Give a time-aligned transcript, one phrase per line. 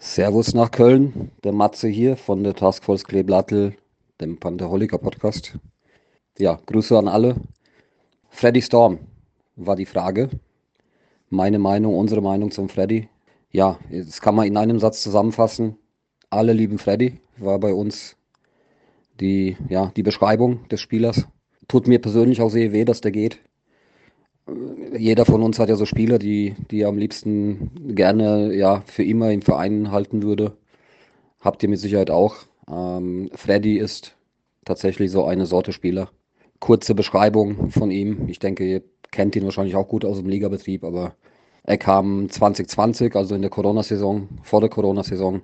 [0.00, 3.74] Servus nach Köln, der Matze hier von der Taskforce Kleeblattel,
[4.20, 5.58] dem Pantherholiker Podcast.
[6.38, 7.34] Ja, Grüße an alle.
[8.28, 9.00] Freddy Storm
[9.56, 10.30] war die Frage.
[11.30, 13.08] Meine Meinung, unsere Meinung zum Freddy.
[13.50, 15.76] Ja, das kann man in einem Satz zusammenfassen.
[16.30, 18.16] Alle lieben Freddy, war bei uns
[19.18, 21.26] die, ja, die Beschreibung des Spielers.
[21.66, 23.40] Tut mir persönlich auch sehr weh, dass der geht
[24.96, 29.04] jeder von uns hat ja so Spieler, die, die er am liebsten gerne ja für
[29.04, 30.56] immer im Verein halten würde.
[31.40, 32.36] Habt ihr mit Sicherheit auch.
[32.70, 34.16] Ähm, Freddy ist
[34.64, 36.10] tatsächlich so eine Sorte Spieler.
[36.60, 38.28] Kurze Beschreibung von ihm.
[38.28, 41.14] Ich denke, ihr kennt ihn wahrscheinlich auch gut aus dem Ligabetrieb, aber
[41.62, 45.42] er kam 2020, also in der Corona-Saison, vor der Corona-Saison,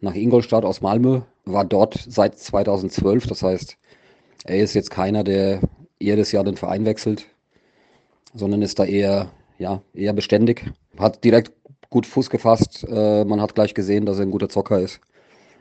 [0.00, 3.26] nach Ingolstadt aus Malmö, war dort seit 2012.
[3.26, 3.76] Das heißt,
[4.44, 5.60] er ist jetzt keiner, der
[5.98, 7.26] jedes Jahr den Verein wechselt
[8.36, 10.64] sondern ist da eher, ja, eher beständig.
[10.98, 11.52] Hat direkt
[11.90, 12.86] gut Fuß gefasst.
[12.88, 15.00] Äh, man hat gleich gesehen, dass er ein guter Zocker ist.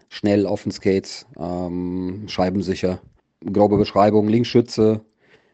[0.09, 2.99] Schnell auf den Skates, ähm, scheibensicher.
[3.51, 5.01] Grobe Beschreibung, Linksschütze,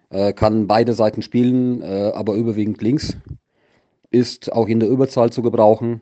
[0.10, 3.18] äh, kann beide Seiten spielen, äh, aber überwiegend links.
[4.10, 6.02] Ist auch in der Überzahl zu gebrauchen.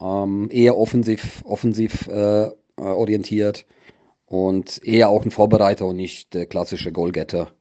[0.00, 3.66] Ähm, eher offensiv, offensiv äh, äh, orientiert
[4.26, 7.52] und eher auch ein Vorbereiter und nicht der klassische Goalgetter.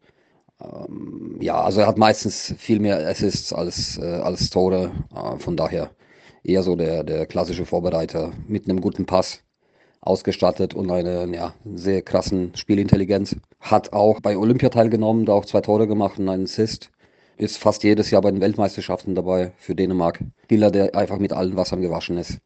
[0.61, 4.91] Ähm, ja, also er hat meistens viel mehr Assists als, äh, als Tore.
[5.15, 5.91] Äh, von daher
[6.43, 9.43] eher so der, der klassische Vorbereiter mit einem guten Pass
[10.01, 13.35] ausgestattet und eine ja, sehr krassen Spielintelligenz.
[13.59, 16.91] Hat auch bei Olympia teilgenommen, da auch zwei Tore gemacht und einen Assist.
[17.37, 20.19] Ist fast jedes Jahr bei den Weltmeisterschaften dabei für Dänemark.
[20.45, 22.39] Spieler, der einfach mit allen Wassern gewaschen ist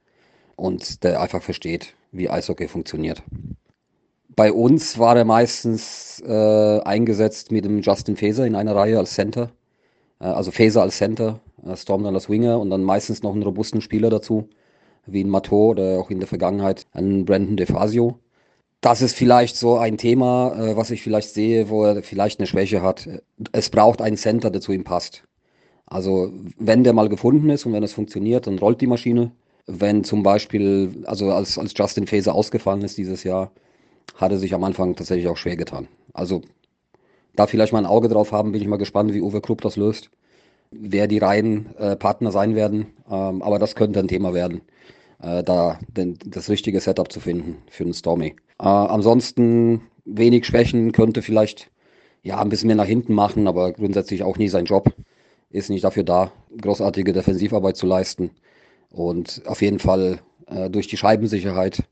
[0.58, 3.24] und der einfach versteht, wie Eishockey funktioniert.
[4.36, 9.14] Bei uns war er meistens äh, eingesetzt mit dem Justin Faeser in einer Reihe als
[9.14, 9.52] Center.
[10.20, 13.44] Äh, also Faeser als Center, äh, Storm dann als Winger und dann meistens noch einen
[13.44, 14.48] robusten Spieler dazu,
[15.06, 18.20] wie ein Matteau oder auch in der Vergangenheit ein Brandon DeFazio.
[18.82, 22.48] Das ist vielleicht so ein Thema, äh, was ich vielleicht sehe, wo er vielleicht eine
[22.48, 23.10] Schwäche hat.
[23.52, 25.24] Es braucht einen Center, der zu ihm passt.
[25.88, 29.32] Also wenn der mal gefunden ist und wenn es funktioniert, dann rollt die Maschine.
[29.68, 33.52] Wenn zum Beispiel, also als, als Justin Faeser ausgefallen ist dieses Jahr,
[34.16, 35.88] hatte sich am Anfang tatsächlich auch schwer getan.
[36.14, 36.42] Also
[37.36, 39.78] da vielleicht mal ein Auge drauf haben, bin ich mal gespannt, wie Uwe Krupp das
[39.78, 40.10] löst,
[40.72, 42.88] wer die Reihen äh, Partner sein werden.
[43.10, 44.62] Ähm, aber das könnte ein Thema werden,
[45.22, 48.36] äh, da den, das richtige Setup zu finden für den Stormy.
[48.60, 51.72] Äh, ansonsten wenig Schwächen, könnte vielleicht
[52.24, 54.94] ja ein bisschen mehr nach hinten machen, aber grundsätzlich auch nie sein Job.
[55.50, 58.32] Ist nicht dafür da, großartige Defensivarbeit zu leisten.
[58.90, 61.84] Und auf jeden Fall äh, durch die Scheibensicherheit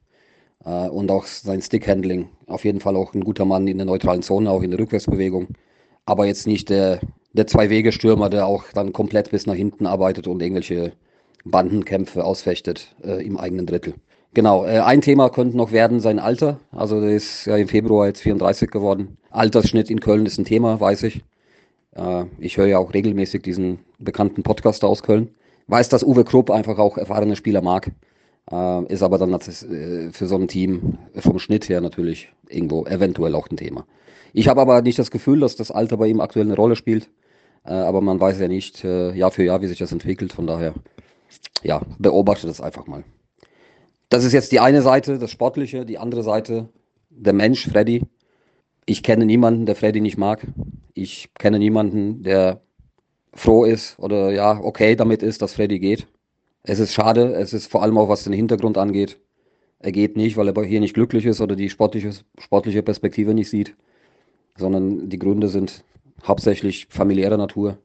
[0.66, 2.30] äh, und auch sein Stickhandling.
[2.48, 5.48] Auf jeden Fall auch ein guter Mann in der neutralen Zone, auch in der Rückwärtsbewegung.
[6.06, 7.00] Aber jetzt nicht der,
[7.34, 10.94] der Zwei-Wege-Stürmer, der auch dann komplett bis nach hinten arbeitet und irgendwelche
[11.46, 13.94] Bandenkämpfe ausfechtet äh, im eigenen Drittel.
[14.34, 16.60] Genau, äh, ein Thema könnte noch werden sein Alter.
[16.72, 19.18] Also der ist ja im Februar jetzt 34 geworden.
[19.32, 21.24] Altersschnitt in Köln ist ein Thema, weiß ich.
[21.96, 25.30] Äh, ich höre ja auch regelmäßig diesen bekannten Podcast aus Köln.
[25.68, 27.92] Weiß, dass Uwe Krupp einfach auch erfahrene Spieler mag.
[28.52, 33.36] Äh, ist aber dann äh, für so ein Team vom Schnitt her natürlich irgendwo eventuell
[33.36, 33.86] auch ein Thema.
[34.34, 37.10] Ich habe aber nicht das Gefühl, dass das Alter bei ihm aktuell eine Rolle spielt.
[37.66, 40.34] Äh, aber man weiß ja nicht äh, Jahr für Jahr, wie sich das entwickelt.
[40.34, 40.74] Von daher,
[41.64, 43.04] ja, beobachte das einfach mal.
[44.10, 45.86] Das ist jetzt die eine Seite, das Sportliche.
[45.86, 46.70] Die andere Seite,
[47.10, 48.04] der Mensch, Freddy.
[48.86, 50.48] Ich kenne niemanden, der Freddy nicht mag.
[50.96, 52.62] Ich kenne niemanden, der
[53.34, 56.08] froh ist oder ja, okay damit ist, dass Freddy geht.
[56.64, 59.20] Es ist schade, es ist vor allem auch, was den Hintergrund angeht.
[59.80, 63.50] Er geht nicht, weil er hier nicht glücklich ist oder die sportliche, sportliche Perspektive nicht
[63.50, 63.76] sieht,
[64.58, 65.84] sondern die Gründe sind
[66.28, 67.78] hauptsächlich familiärer Natur.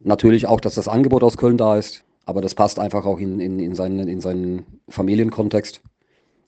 [0.00, 3.40] Natürlich auch, dass das Angebot aus Köln da ist, aber das passt einfach auch in,
[3.40, 5.80] in, in, seinen, in seinen Familienkontext.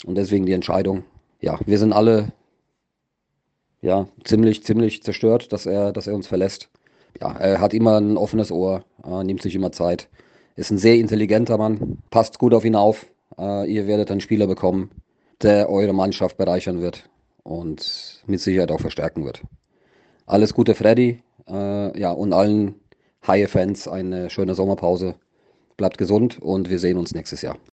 [0.04, 1.04] Und deswegen die Entscheidung.
[1.40, 2.32] Ja, wir sind alle
[3.80, 6.68] ja, ziemlich, ziemlich zerstört, dass er, dass er uns verlässt.
[7.20, 8.84] Ja, er hat immer ein offenes Ohr,
[9.24, 10.08] nimmt sich immer Zeit.
[10.58, 13.06] Ist ein sehr intelligenter Mann, passt gut auf ihn auf.
[13.38, 14.90] Äh, ihr werdet einen Spieler bekommen,
[15.40, 17.08] der eure Mannschaft bereichern wird
[17.44, 19.40] und mit Sicherheit auch verstärken wird.
[20.26, 21.22] Alles Gute, Freddy.
[21.46, 22.74] Äh, ja, und allen
[23.24, 25.14] Haie-Fans eine schöne Sommerpause.
[25.76, 27.58] Bleibt gesund und wir sehen uns nächstes Jahr.